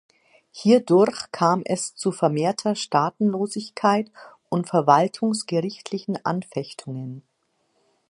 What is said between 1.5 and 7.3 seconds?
es zu vermehrter Staatenlosigkeit und verwaltungsgerichtlichen Anfechtungen.